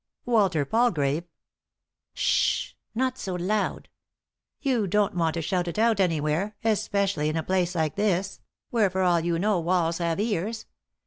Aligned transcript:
"Walter 0.25 0.65
Palgrave 0.65 1.25
I" 1.25 1.27
"Ssh 2.15 2.73
1 2.93 3.03
not 3.05 3.17
so 3.19 3.35
loud 3.35 3.87
1 4.63 4.63
You 4.73 4.87
don't 4.87 5.13
want 5.13 5.35
to 5.35 5.43
shout 5.43 5.67
it 5.67 5.77
out 5.77 5.99
anywhere, 5.99 6.55
especially 6.63 7.29
in 7.29 7.37
a 7.37 7.43
place 7.43 7.75
like 7.75 7.95
this, 7.97 8.41
where, 8.71 8.89
for 8.89 9.03
all 9.03 9.19
you 9.19 9.37
know, 9.37 9.59
walls 9.59 9.99
have 9.99 10.19
ears. 10.19 10.65